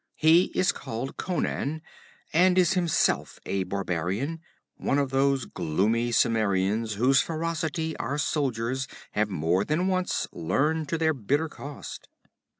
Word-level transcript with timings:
He 0.15 0.45
is 0.55 0.71
called 0.71 1.15
Conan, 1.17 1.83
and 2.33 2.57
is 2.57 2.73
himself 2.73 3.37
a 3.45 3.65
barbarian, 3.65 4.41
one 4.73 4.97
of 4.97 5.11
those 5.11 5.45
gloomy 5.45 6.09
Cimmerians 6.11 6.93
whose 6.95 7.21
ferocity 7.21 7.95
our 7.97 8.17
soldiers 8.17 8.87
have 9.11 9.29
more 9.29 9.63
than 9.63 9.85
once 9.85 10.25
learned 10.31 10.89
to 10.89 10.97
their 10.97 11.13
bitter 11.13 11.47
cost. 11.49 12.09